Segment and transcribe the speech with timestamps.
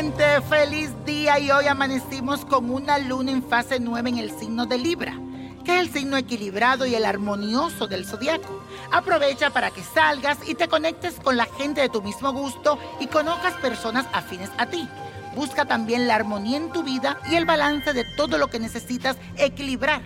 [0.00, 4.66] gente, feliz día y hoy amanecimos con una luna en fase 9 en el signo
[4.66, 5.18] de Libra,
[5.64, 8.62] que es el signo equilibrado y el armonioso del zodiaco.
[8.90, 13.06] Aprovecha para que salgas y te conectes con la gente de tu mismo gusto y
[13.06, 14.88] conozcas personas afines a ti.
[15.36, 19.16] Busca también la armonía en tu vida y el balance de todo lo que necesitas
[19.36, 20.02] equilibrar.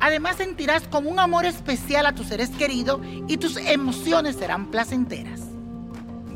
[0.00, 5.57] Además sentirás como un amor especial a tus seres queridos y tus emociones serán placenteras.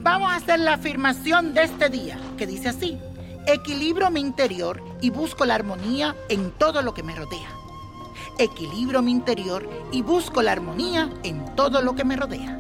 [0.03, 2.99] Vamos a hacer la afirmación de este día, que dice así,
[3.47, 7.49] equilibro mi interior y busco la armonía en todo lo que me rodea.
[8.37, 12.59] Equilibro mi interior y busco la armonía en todo lo que me rodea.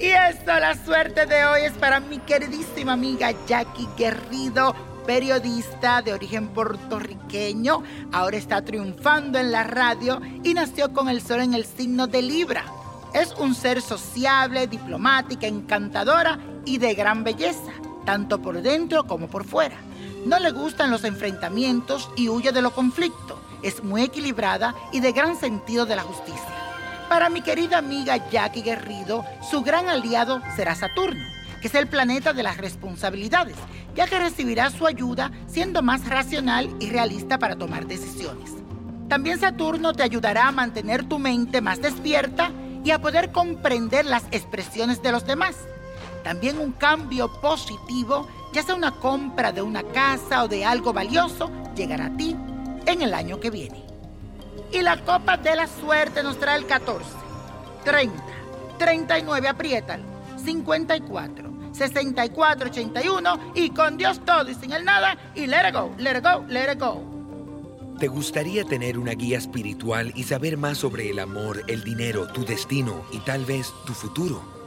[0.00, 4.74] Y esto, la suerte de hoy es para mi queridísima amiga Jackie Guerrido,
[5.06, 7.82] periodista de origen puertorriqueño.
[8.12, 12.22] Ahora está triunfando en la radio y nació con el sol en el signo de
[12.22, 12.64] Libra.
[13.12, 17.72] Es un ser sociable, diplomática, encantadora y de gran belleza,
[18.04, 19.76] tanto por dentro como por fuera.
[20.24, 23.38] No le gustan los enfrentamientos y huye de los conflictos.
[23.62, 26.62] Es muy equilibrada y de gran sentido de la justicia.
[27.08, 31.22] Para mi querida amiga Jackie Guerrido, su gran aliado será Saturno,
[31.60, 33.56] que es el planeta de las responsabilidades,
[33.94, 38.52] ya que recibirá su ayuda siendo más racional y realista para tomar decisiones.
[39.08, 42.50] También Saturno te ayudará a mantener tu mente más despierta
[42.82, 45.56] y a poder comprender las expresiones de los demás
[46.22, 51.50] también un cambio positivo, ya sea una compra de una casa o de algo valioso,
[51.74, 52.36] llegará a ti
[52.86, 53.82] en el año que viene.
[54.72, 57.04] Y la copa de la suerte nos trae el 14,
[57.84, 58.22] 30,
[58.78, 60.04] 39, apriétalo,
[60.42, 65.92] 54, 64, 81 y con Dios todo y sin el nada y let it go,
[65.98, 67.12] let it go, let it go.
[67.98, 72.44] ¿Te gustaría tener una guía espiritual y saber más sobre el amor, el dinero, tu
[72.44, 74.61] destino y tal vez tu futuro?